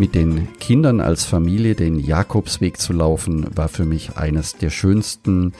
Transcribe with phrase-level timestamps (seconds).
[0.00, 5.52] Mit den Kindern als Familie den Jakobsweg zu laufen, war für mich eines der schönsten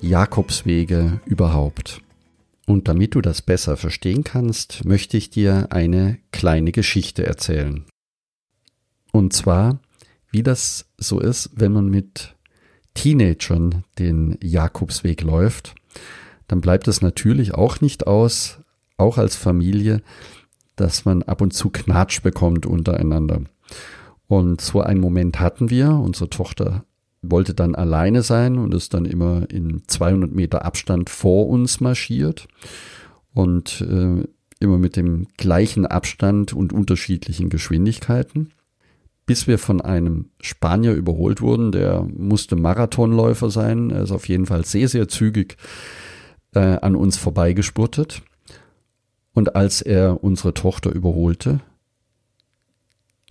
[0.00, 2.00] Jakobswege überhaupt.
[2.66, 7.84] Und damit du das besser verstehen kannst, möchte ich dir eine kleine Geschichte erzählen.
[9.12, 9.78] Und zwar,
[10.30, 12.34] wie das so ist, wenn man mit
[12.94, 15.74] Teenagern den Jakobsweg läuft,
[16.48, 18.58] dann bleibt es natürlich auch nicht aus,
[18.96, 20.00] auch als Familie,
[20.76, 23.42] dass man ab und zu Knatsch bekommt untereinander.
[24.32, 25.90] Und so einen Moment hatten wir.
[25.90, 26.86] Unsere Tochter
[27.20, 32.48] wollte dann alleine sein und ist dann immer in 200 Meter Abstand vor uns marschiert
[33.34, 34.26] und äh,
[34.58, 38.54] immer mit dem gleichen Abstand und unterschiedlichen Geschwindigkeiten,
[39.26, 41.70] bis wir von einem Spanier überholt wurden.
[41.70, 43.90] Der musste Marathonläufer sein.
[43.90, 45.58] Er ist auf jeden Fall sehr, sehr zügig
[46.54, 48.22] äh, an uns vorbeigespurtet.
[49.34, 51.60] Und als er unsere Tochter überholte,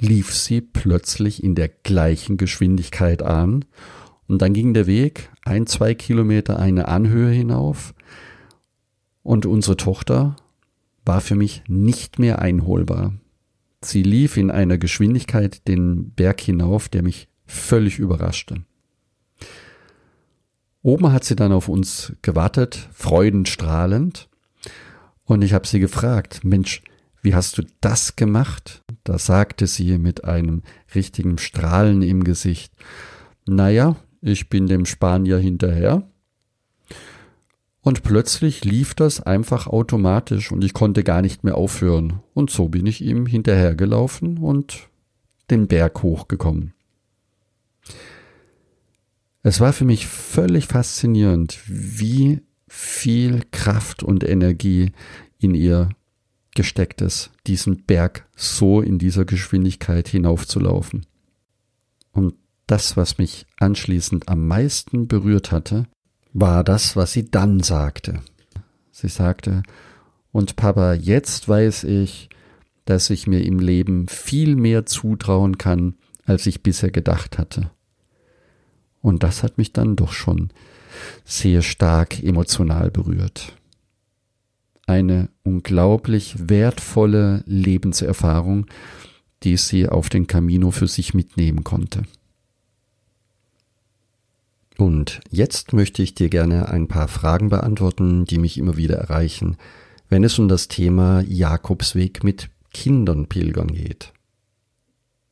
[0.02, 3.64] lief sie plötzlich in der gleichen Geschwindigkeit an
[4.28, 7.94] und dann ging der Weg ein, zwei Kilometer eine Anhöhe hinauf
[9.22, 10.36] und unsere Tochter
[11.06, 13.14] war für mich nicht mehr einholbar.
[13.84, 18.64] Sie lief in einer Geschwindigkeit den Berg hinauf, der mich völlig überraschte.
[20.82, 24.30] Oben hat sie dann auf uns gewartet, freudenstrahlend,
[25.26, 26.82] und ich habe sie gefragt, Mensch,
[27.22, 28.81] wie hast du das gemacht?
[29.04, 30.62] Da sagte sie mit einem
[30.94, 32.74] richtigen Strahlen im Gesicht,
[33.48, 36.04] naja, ich bin dem Spanier hinterher.
[37.82, 42.20] Und plötzlich lief das einfach automatisch und ich konnte gar nicht mehr aufhören.
[42.36, 44.88] Und so bin ich ihm hinterhergelaufen und
[45.50, 46.74] den Berg hochgekommen.
[49.42, 54.92] Es war für mich völlig faszinierend, wie viel Kraft und Energie
[55.40, 55.90] in ihr
[56.56, 61.06] gesteckt ist, diesen Berg so in dieser Geschwindigkeit hinaufzulaufen.
[62.12, 62.36] Und
[62.68, 65.88] das, was mich anschließend am meisten berührt hatte,
[66.34, 68.22] war das, was sie dann sagte.
[68.92, 69.64] Sie sagte,
[70.32, 72.30] und Papa, jetzt weiß ich,
[72.86, 75.96] dass ich mir im Leben viel mehr zutrauen kann,
[76.26, 77.72] als ich bisher gedacht hatte.
[79.02, 80.52] Und das hat mich dann doch schon
[81.26, 83.56] sehr stark emotional berührt
[84.92, 88.68] eine unglaublich wertvolle Lebenserfahrung,
[89.44, 92.04] die sie auf den Camino für sich mitnehmen konnte.
[94.78, 99.58] Und jetzt möchte ich dir gerne ein paar Fragen beantworten, die mich immer wieder erreichen,
[100.10, 104.12] wenn es um das Thema Jakobsweg mit Kindern pilgern geht.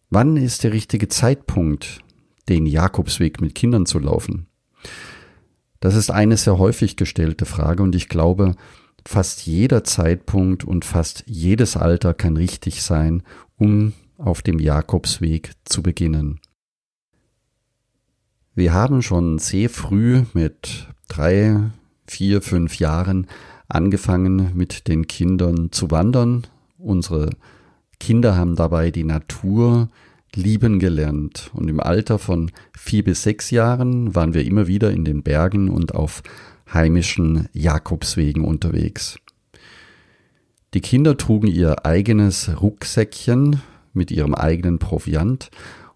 [0.09, 1.99] Wann ist der richtige Zeitpunkt,
[2.47, 4.47] den Jakobsweg mit Kindern zu laufen?
[5.81, 8.55] Das ist eine sehr häufig gestellte Frage und ich glaube,
[9.05, 13.23] fast jeder Zeitpunkt und fast jedes Alter kann richtig sein,
[13.57, 16.39] um auf dem Jakobsweg zu beginnen.
[18.55, 21.71] Wir haben schon sehr früh mit drei,
[22.05, 23.27] vier, fünf Jahren
[23.67, 26.45] angefangen mit den Kindern zu wandern.
[26.77, 27.29] Unsere
[27.99, 29.89] Kinder haben dabei die Natur
[30.35, 35.05] lieben gelernt und im Alter von vier bis sechs Jahren waren wir immer wieder in
[35.05, 36.21] den Bergen und auf
[36.73, 39.17] heimischen Jakobswegen unterwegs.
[40.73, 43.61] Die Kinder trugen ihr eigenes Rucksäckchen
[43.93, 45.49] mit ihrem eigenen Proviant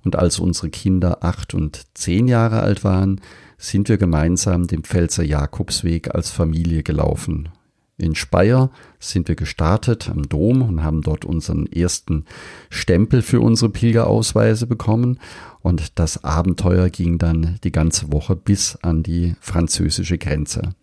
[0.03, 3.21] und als unsere Kinder acht und zehn Jahre alt waren,
[3.57, 7.49] sind wir gemeinsam den Pfälzer Jakobsweg als Familie gelaufen.
[7.97, 12.25] In Speyer sind wir gestartet am Dom und haben dort unseren ersten
[12.69, 15.19] Stempel für unsere Pilgerausweise bekommen
[15.61, 20.73] und das Abenteuer ging dann die ganze Woche bis an die französische Grenze.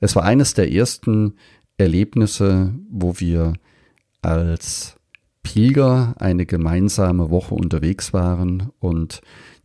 [0.00, 1.34] Es war eines der ersten
[1.76, 3.54] Erlebnisse, wo wir
[4.20, 4.96] als
[5.44, 9.22] Pilger eine gemeinsame Woche unterwegs waren und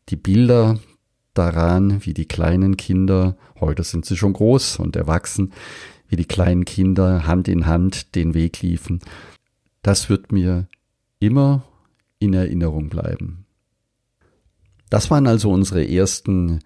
[0.10, 0.80] die Bilder
[1.34, 5.52] daran, wie die kleinen Kinder, heute sind sie schon groß und erwachsen,
[6.14, 9.00] wie die kleinen Kinder Hand in Hand den Weg liefen,
[9.82, 10.68] das wird mir
[11.18, 11.64] immer
[12.20, 13.48] in Erinnerung bleiben.
[14.92, 16.60] Das waren also unsere ersten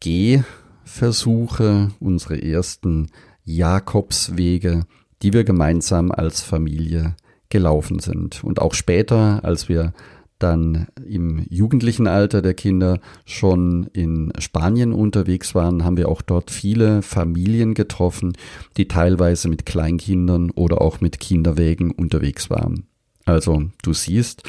[0.00, 3.10] Gehversuche, unsere ersten
[3.44, 4.86] Jakobswege,
[5.20, 7.14] die wir gemeinsam als Familie
[7.50, 8.42] gelaufen sind.
[8.42, 9.92] Und auch später, als wir
[10.38, 16.50] dann im jugendlichen Alter der Kinder schon in Spanien unterwegs waren, haben wir auch dort
[16.50, 18.36] viele Familien getroffen,
[18.76, 22.86] die teilweise mit Kleinkindern oder auch mit Kinderwägen unterwegs waren.
[23.24, 24.42] Also du siehst,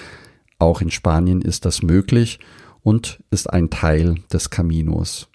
[0.60, 2.40] auch in Spanien ist das möglich
[2.82, 5.28] und ist ein Teil des Caminos.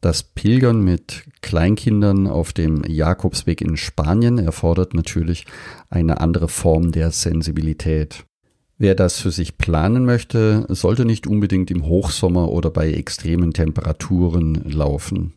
[0.00, 5.46] Das Pilgern mit Kleinkindern auf dem Jakobsweg in Spanien erfordert natürlich
[5.88, 8.26] eine andere Form der Sensibilität.
[8.76, 14.54] Wer das für sich planen möchte, sollte nicht unbedingt im Hochsommer oder bei extremen Temperaturen
[14.68, 15.32] laufen.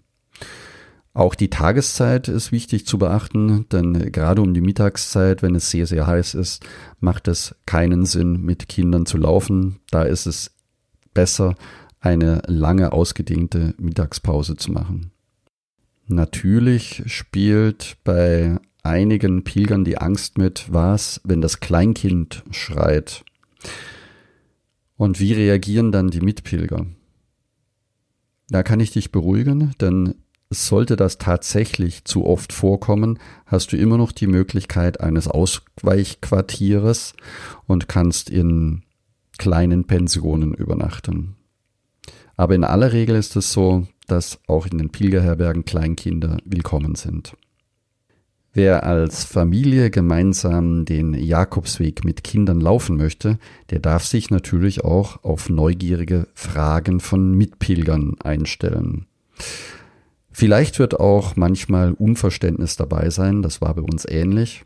[1.13, 5.87] Auch die Tageszeit ist wichtig zu beachten, denn gerade um die Mittagszeit, wenn es sehr,
[5.87, 6.63] sehr heiß ist,
[6.99, 9.79] macht es keinen Sinn, mit Kindern zu laufen.
[9.89, 10.51] Da ist es
[11.15, 11.55] besser,
[11.99, 15.11] eine lange ausgedehnte Mittagspause zu machen.
[16.05, 23.25] Natürlich spielt bei einigen Pilgern die Angst mit, was, wenn das Kleinkind schreit.
[24.95, 26.85] Und wie reagieren dann die Mitpilger?
[28.49, 30.15] Da kann ich dich beruhigen, denn
[30.49, 37.13] sollte das tatsächlich zu oft vorkommen, hast du immer noch die Möglichkeit eines Ausweichquartieres
[37.65, 38.83] und kannst in
[39.37, 41.35] kleinen Pensionen übernachten.
[42.37, 47.35] Aber in aller Regel ist es so, dass auch in den Pilgerherbergen Kleinkinder willkommen sind.
[48.57, 53.37] Wer als Familie gemeinsam den Jakobsweg mit Kindern laufen möchte,
[53.69, 59.05] der darf sich natürlich auch auf neugierige Fragen von Mitpilgern einstellen.
[60.31, 64.63] Vielleicht wird auch manchmal Unverständnis dabei sein, das war bei uns ähnlich.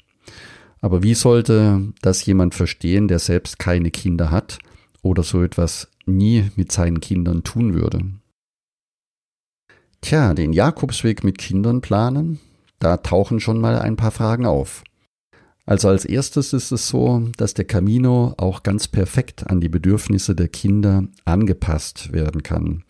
[0.79, 4.59] Aber wie sollte das jemand verstehen, der selbst keine Kinder hat
[5.01, 8.05] oder so etwas nie mit seinen Kindern tun würde?
[9.99, 12.39] Tja, den Jakobsweg mit Kindern planen,
[12.81, 14.83] da tauchen schon mal ein paar Fragen auf.
[15.65, 20.35] Also als erstes ist es so, dass der Camino auch ganz perfekt an die Bedürfnisse
[20.35, 22.83] der Kinder angepasst werden kann,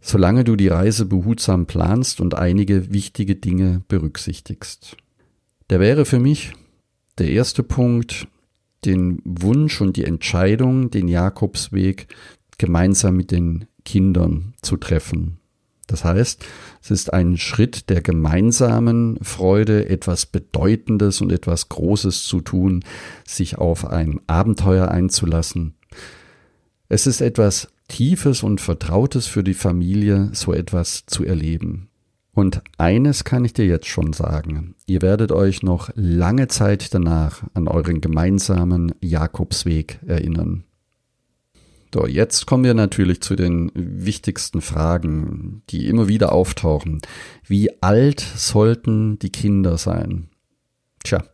[0.00, 4.96] solange du die Reise behutsam planst und einige wichtige Dinge berücksichtigst.
[5.70, 6.52] Der wäre für mich
[7.18, 8.26] der erste Punkt,
[8.84, 12.08] den Wunsch und die Entscheidung, den Jakobsweg
[12.58, 15.38] gemeinsam mit den Kindern zu treffen.
[15.86, 16.44] Das heißt,
[16.82, 22.84] es ist ein Schritt der gemeinsamen Freude, etwas Bedeutendes und etwas Großes zu tun,
[23.26, 25.74] sich auf ein Abenteuer einzulassen.
[26.88, 31.88] Es ist etwas Tiefes und Vertrautes für die Familie, so etwas zu erleben.
[32.32, 37.44] Und eines kann ich dir jetzt schon sagen, ihr werdet euch noch lange Zeit danach
[37.54, 40.65] an euren gemeinsamen Jakobsweg erinnern.
[41.96, 47.00] So, jetzt kommen wir natürlich zu den wichtigsten Fragen, die immer wieder auftauchen.
[47.46, 50.28] Wie alt sollten die Kinder sein?
[51.02, 51.24] Tja,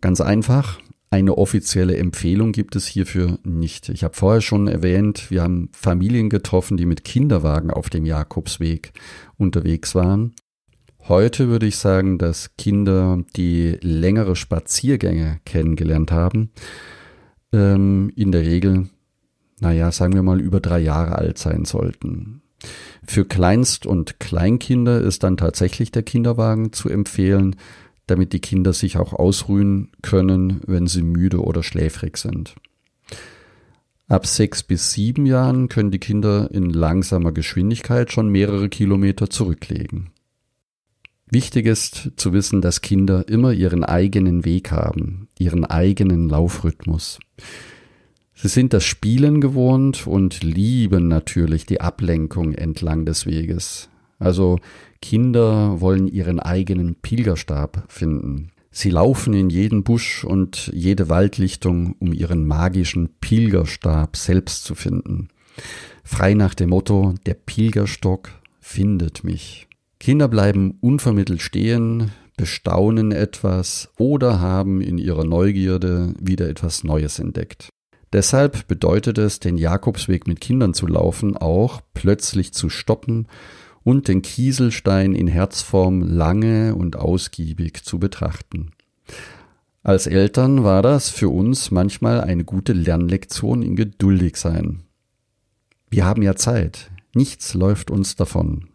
[0.00, 0.78] ganz einfach.
[1.10, 3.88] Eine offizielle Empfehlung gibt es hierfür nicht.
[3.88, 8.92] Ich habe vorher schon erwähnt, wir haben Familien getroffen, die mit Kinderwagen auf dem Jakobsweg
[9.38, 10.36] unterwegs waren.
[11.08, 16.52] Heute würde ich sagen, dass Kinder, die längere Spaziergänge kennengelernt haben,
[17.52, 18.88] ähm, in der Regel
[19.64, 22.42] naja, sagen wir mal, über drei Jahre alt sein sollten.
[23.06, 27.56] Für Kleinst- und Kleinkinder ist dann tatsächlich der Kinderwagen zu empfehlen,
[28.06, 32.54] damit die Kinder sich auch ausruhen können, wenn sie müde oder schläfrig sind.
[34.06, 40.10] Ab sechs bis sieben Jahren können die Kinder in langsamer Geschwindigkeit schon mehrere Kilometer zurücklegen.
[41.30, 47.18] Wichtig ist zu wissen, dass Kinder immer ihren eigenen Weg haben, ihren eigenen Laufrhythmus.
[48.34, 53.88] Sie sind das Spielen gewohnt und lieben natürlich die Ablenkung entlang des Weges.
[54.18, 54.58] Also
[55.00, 58.50] Kinder wollen ihren eigenen Pilgerstab finden.
[58.70, 65.28] Sie laufen in jeden Busch und jede Waldlichtung, um ihren magischen Pilgerstab selbst zu finden.
[66.02, 69.68] Frei nach dem Motto, der Pilgerstock findet mich.
[70.00, 77.68] Kinder bleiben unvermittelt stehen, bestaunen etwas oder haben in ihrer Neugierde wieder etwas Neues entdeckt.
[78.14, 83.26] Deshalb bedeutet es, den Jakobsweg mit Kindern zu laufen, auch plötzlich zu stoppen
[83.82, 88.70] und den Kieselstein in Herzform lange und ausgiebig zu betrachten.
[89.82, 94.84] Als Eltern war das für uns manchmal eine gute Lernlektion in geduldig sein.
[95.90, 98.68] Wir haben ja Zeit, nichts läuft uns davon.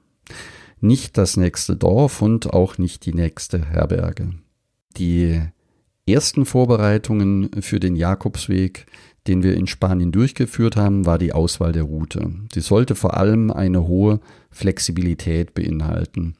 [0.82, 4.32] Nicht das nächste Dorf und auch nicht die nächste Herberge.
[4.98, 5.42] Die
[6.06, 8.86] ersten Vorbereitungen für den Jakobsweg
[9.30, 12.32] den wir in Spanien durchgeführt haben, war die Auswahl der Route.
[12.52, 14.20] Sie sollte vor allem eine hohe
[14.50, 16.36] Flexibilität beinhalten.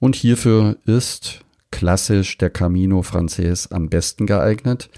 [0.00, 4.90] Und hierfür ist klassisch der Camino Frances am besten geeignet,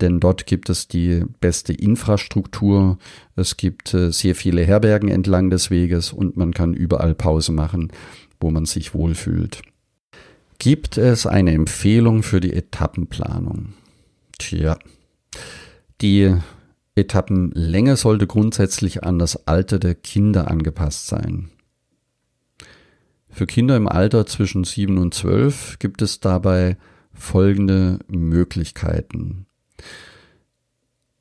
[0.00, 2.98] denn dort gibt es die beste Infrastruktur,
[3.36, 7.92] es gibt äh, sehr viele Herbergen entlang des Weges und man kann überall Pause machen,
[8.40, 9.62] wo man sich wohlfühlt.
[10.58, 13.74] Gibt es eine Empfehlung für die Etappenplanung?
[14.38, 14.76] Tja,
[16.02, 16.36] die
[16.94, 21.50] Etappenlänge sollte grundsätzlich an das Alter der Kinder angepasst sein.
[23.30, 26.76] Für Kinder im Alter zwischen 7 und 12 gibt es dabei
[27.14, 29.46] folgende Möglichkeiten.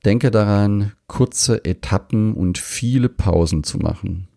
[0.03, 4.27] Denke daran, kurze Etappen und viele Pausen zu machen.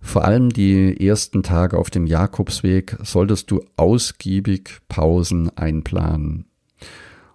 [0.00, 6.46] Vor allem die ersten Tage auf dem Jakobsweg solltest du ausgiebig Pausen einplanen.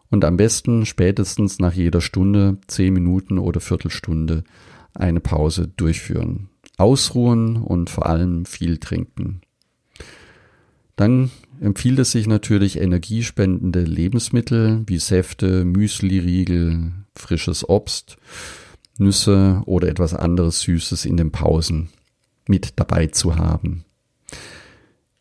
[0.10, 4.44] Und am besten spätestens nach jeder Stunde, zehn Minuten oder Viertelstunde
[4.94, 6.50] eine Pause durchführen.
[6.78, 9.42] Ausruhen und vor allem viel trinken.
[10.96, 18.18] Dann empfiehlt es sich natürlich energiespendende Lebensmittel wie Säfte, Müsliriegel, frisches Obst,
[18.98, 21.90] Nüsse oder etwas anderes Süßes in den Pausen
[22.48, 23.84] mit dabei zu haben.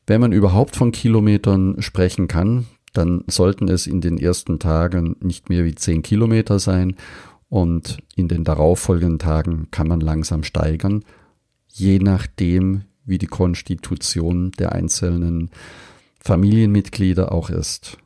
[0.06, 5.50] Wenn man überhaupt von Kilometern sprechen kann, dann sollten es in den ersten Tagen nicht
[5.50, 6.96] mehr wie zehn Kilometer sein
[7.48, 11.04] und in den darauffolgenden Tagen kann man langsam steigern,
[11.68, 15.50] je nachdem, wie die Konstitution der einzelnen
[16.20, 17.98] Familienmitglieder auch ist.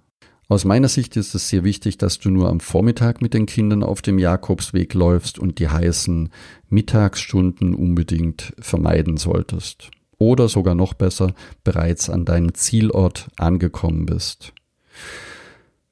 [0.51, 3.83] Aus meiner Sicht ist es sehr wichtig, dass du nur am Vormittag mit den Kindern
[3.83, 6.31] auf dem Jakobsweg läufst und die heißen
[6.71, 9.91] Mittagsstunden unbedingt vermeiden solltest.
[10.17, 14.55] Oder sogar noch besser, bereits an deinem Zielort angekommen bist.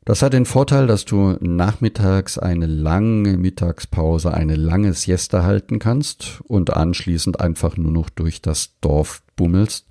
[0.05, 6.41] Das hat den Vorteil, dass du nachmittags eine lange Mittagspause, eine lange Siesta halten kannst
[6.45, 9.87] und anschließend einfach nur noch durch das Dorf bummelst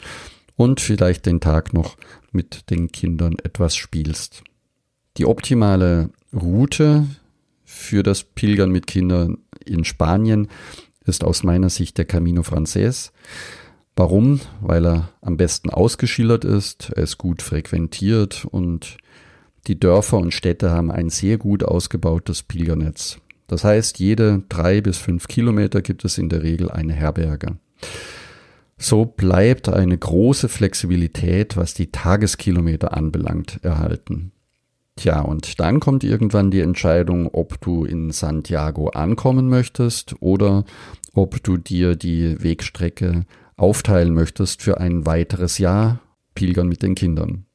[0.55, 1.97] und vielleicht den Tag noch
[2.31, 4.43] mit den Kindern etwas spielst.
[5.17, 7.07] Die optimale Route
[7.65, 10.47] für das Pilgern mit Kindern in Spanien
[11.05, 13.11] ist aus meiner Sicht der Camino Frances.
[13.95, 14.41] Warum?
[14.61, 18.97] Weil er am besten ausgeschildert ist, er ist gut frequentiert und
[19.67, 23.19] die Dörfer und Städte haben ein sehr gut ausgebautes Pilgernetz.
[23.47, 27.57] Das heißt, jede drei bis fünf Kilometer gibt es in der Regel eine Herberge.
[28.77, 34.31] So bleibt eine große Flexibilität, was die Tageskilometer anbelangt, erhalten.
[34.97, 40.65] Tja, und dann kommt irgendwann die Entscheidung, ob du in Santiago ankommen möchtest oder
[41.13, 43.25] ob du dir die Wegstrecke
[43.57, 45.99] aufteilen möchtest für ein weiteres Jahr
[46.33, 47.45] Pilgern mit den Kindern.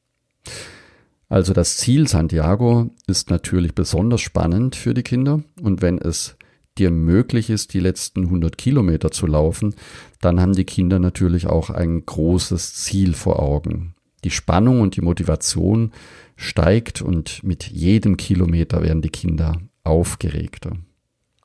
[1.29, 6.35] Also das Ziel Santiago ist natürlich besonders spannend für die Kinder und wenn es
[6.77, 9.75] dir möglich ist, die letzten 100 Kilometer zu laufen,
[10.19, 13.95] dann haben die Kinder natürlich auch ein großes Ziel vor Augen.
[14.23, 15.91] Die Spannung und die Motivation
[16.35, 20.77] steigt und mit jedem Kilometer werden die Kinder aufgeregter.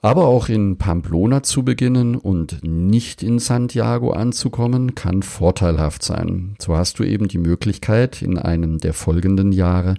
[0.06, 6.54] Aber auch in Pamplona zu beginnen und nicht in Santiago anzukommen, kann vorteilhaft sein.
[6.60, 9.96] So hast du eben die Möglichkeit, in einem der folgenden Jahre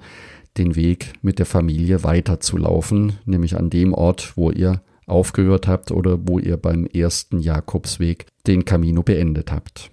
[0.57, 6.17] den Weg mit der Familie weiterzulaufen, nämlich an dem Ort, wo ihr aufgehört habt oder
[6.25, 9.91] wo ihr beim ersten Jakobsweg den Camino beendet habt.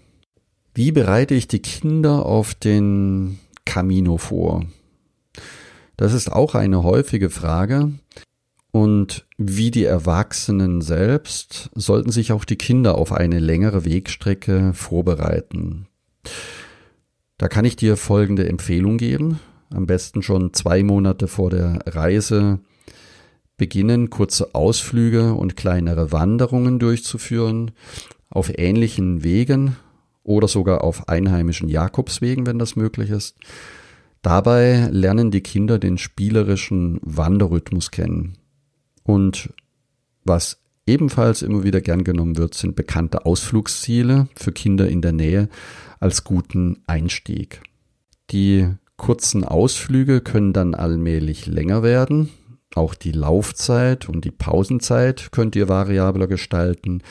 [0.74, 4.64] Wie bereite ich die Kinder auf den Camino vor?
[5.96, 7.94] Das ist auch eine häufige Frage.
[8.74, 15.86] Und wie die Erwachsenen selbst sollten sich auch die Kinder auf eine längere Wegstrecke vorbereiten.
[17.38, 19.38] Da kann ich dir folgende Empfehlung geben.
[19.70, 22.58] Am besten schon zwei Monate vor der Reise
[23.56, 27.70] beginnen, kurze Ausflüge und kleinere Wanderungen durchzuführen
[28.28, 29.76] auf ähnlichen Wegen
[30.24, 33.36] oder sogar auf einheimischen Jakobswegen, wenn das möglich ist.
[34.22, 38.36] Dabei lernen die Kinder den spielerischen Wanderrhythmus kennen.
[39.04, 39.52] Und
[40.24, 45.48] was ebenfalls immer wieder gern genommen wird, sind bekannte Ausflugsziele für Kinder in der Nähe
[46.00, 47.62] als guten Einstieg.
[48.30, 52.30] Die kurzen Ausflüge können dann allmählich länger werden.
[52.74, 57.02] Auch die Laufzeit und die Pausenzeit könnt ihr variabler gestalten.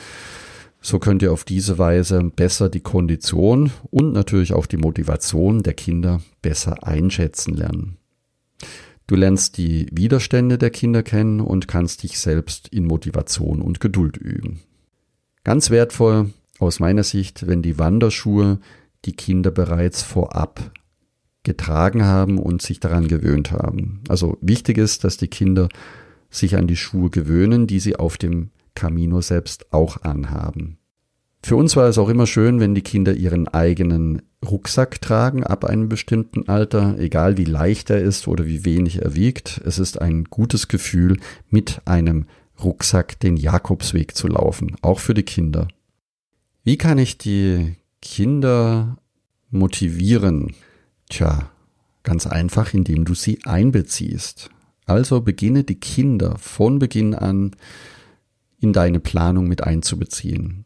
[0.80, 5.72] So könnt ihr auf diese Weise besser die Kondition und natürlich auch die Motivation der
[5.72, 7.96] Kinder besser einschätzen lernen.
[9.06, 14.16] Du lernst die Widerstände der Kinder kennen und kannst dich selbst in Motivation und Geduld
[14.16, 14.60] üben.
[15.44, 18.60] Ganz wertvoll aus meiner Sicht, wenn die Wanderschuhe
[19.04, 20.72] die Kinder bereits vorab
[21.42, 24.00] getragen haben und sich daran gewöhnt haben.
[24.08, 25.68] Also wichtig ist, dass die Kinder
[26.30, 30.78] sich an die Schuhe gewöhnen, die sie auf dem Camino selbst auch anhaben.
[31.44, 35.64] Für uns war es auch immer schön, wenn die Kinder ihren eigenen Rucksack tragen ab
[35.64, 39.60] einem bestimmten Alter, egal wie leicht er ist oder wie wenig er wiegt.
[39.64, 41.18] Es ist ein gutes Gefühl,
[41.50, 42.26] mit einem
[42.62, 45.68] Rucksack den Jakobsweg zu laufen, auch für die Kinder.
[46.62, 48.96] Wie kann ich die Kinder
[49.50, 50.54] motivieren?
[51.10, 51.50] Tja,
[52.02, 54.50] ganz einfach, indem du sie einbeziehst.
[54.86, 57.56] Also beginne die Kinder von Beginn an
[58.60, 60.64] in deine Planung mit einzubeziehen.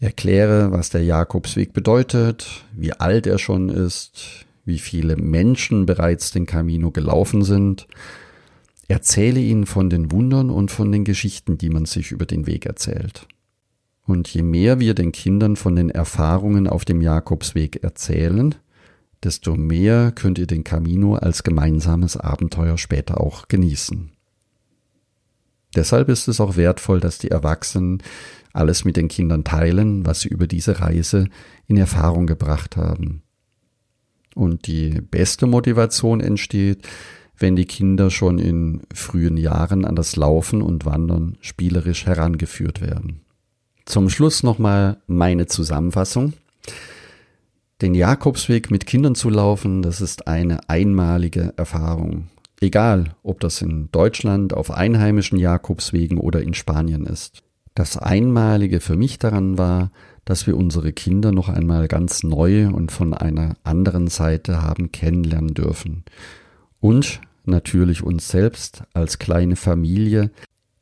[0.00, 6.46] Erkläre, was der Jakobsweg bedeutet, wie alt er schon ist, wie viele Menschen bereits den
[6.46, 7.88] Camino gelaufen sind.
[8.86, 12.64] Erzähle ihnen von den Wundern und von den Geschichten, die man sich über den Weg
[12.64, 13.26] erzählt.
[14.06, 18.54] Und je mehr wir den Kindern von den Erfahrungen auf dem Jakobsweg erzählen,
[19.24, 24.12] desto mehr könnt ihr den Camino als gemeinsames Abenteuer später auch genießen.
[25.74, 28.02] Deshalb ist es auch wertvoll, dass die Erwachsenen
[28.52, 31.28] alles mit den Kindern teilen, was sie über diese Reise
[31.66, 33.22] in Erfahrung gebracht haben.
[34.34, 36.86] Und die beste Motivation entsteht,
[37.36, 43.20] wenn die Kinder schon in frühen Jahren an das Laufen und Wandern spielerisch herangeführt werden.
[43.84, 46.34] Zum Schluss nochmal meine Zusammenfassung.
[47.80, 52.28] Den Jakobsweg mit Kindern zu laufen, das ist eine einmalige Erfahrung.
[52.60, 57.42] Egal, ob das in Deutschland auf einheimischen Jakobswegen oder in Spanien ist.
[57.74, 59.92] Das Einmalige für mich daran war,
[60.24, 65.54] dass wir unsere Kinder noch einmal ganz neu und von einer anderen Seite haben kennenlernen
[65.54, 66.04] dürfen.
[66.80, 70.30] Und natürlich uns selbst als kleine Familie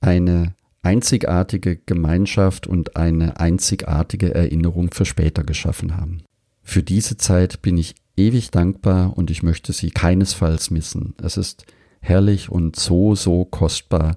[0.01, 6.23] eine einzigartige Gemeinschaft und eine einzigartige Erinnerung für später geschaffen haben.
[6.63, 11.15] Für diese Zeit bin ich ewig dankbar und ich möchte sie keinesfalls missen.
[11.23, 11.67] Es ist
[12.01, 14.17] herrlich und so, so kostbar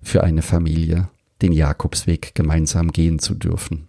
[0.00, 1.08] für eine Familie
[1.42, 3.88] den Jakobsweg gemeinsam gehen zu dürfen.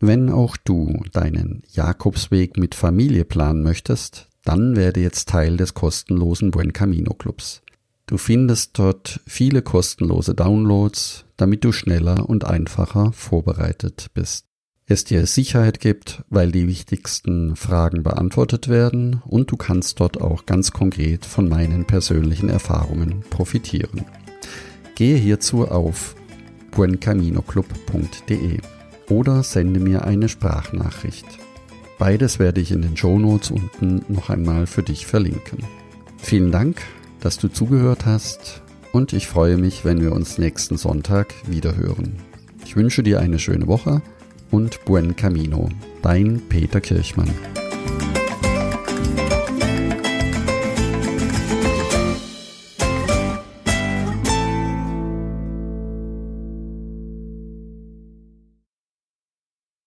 [0.00, 6.50] Wenn auch du deinen Jakobsweg mit Familie planen möchtest, dann werde jetzt Teil des kostenlosen
[6.50, 7.62] Buen Camino Clubs.
[8.06, 14.46] Du findest dort viele kostenlose Downloads, damit du schneller und einfacher vorbereitet bist.
[14.94, 20.46] Es dir Sicherheit gibt, weil die wichtigsten Fragen beantwortet werden und du kannst dort auch
[20.46, 24.04] ganz konkret von meinen persönlichen Erfahrungen profitieren.
[24.94, 26.14] Gehe hierzu auf
[26.70, 28.58] buencaminoclub.de
[29.08, 31.26] oder sende mir eine Sprachnachricht.
[31.98, 35.58] Beides werde ich in den Shownotes unten noch einmal für dich verlinken.
[36.18, 36.80] Vielen Dank,
[37.18, 42.14] dass du zugehört hast und ich freue mich, wenn wir uns nächsten Sonntag wieder hören.
[42.64, 44.00] Ich wünsche dir eine schöne Woche
[44.50, 45.68] und Buen Camino,
[46.02, 47.30] dein Peter Kirchmann.